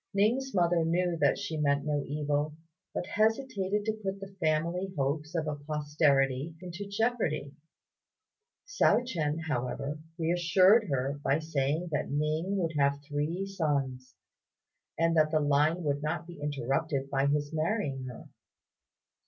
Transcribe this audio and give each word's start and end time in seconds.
Ning's 0.15 0.51
mother 0.55 0.83
knew 0.83 1.15
that 1.17 1.37
she 1.37 1.57
meant 1.57 1.85
no 1.85 2.03
evil, 2.07 2.55
but 2.91 3.05
hesitated 3.05 3.85
to 3.85 3.93
put 4.01 4.19
the 4.19 4.33
family 4.39 4.91
hopes 4.97 5.35
of 5.35 5.45
a 5.45 5.53
posterity 5.57 6.55
into 6.59 6.87
jeopardy. 6.89 7.53
Hsiao 8.65 9.05
ch'ien, 9.05 9.41
however, 9.47 9.99
reassured 10.17 10.87
her 10.89 11.21
by 11.23 11.37
saying 11.37 11.89
that 11.91 12.09
Ning 12.09 12.57
would 12.57 12.73
have 12.79 12.97
three 13.07 13.45
sons, 13.45 14.15
and 14.97 15.15
that 15.15 15.29
the 15.29 15.39
line 15.39 15.83
would 15.83 16.01
not 16.01 16.25
be 16.25 16.41
interrupted 16.41 17.07
by 17.11 17.27
his 17.27 17.53
marrying 17.53 18.05
her. 18.05 18.27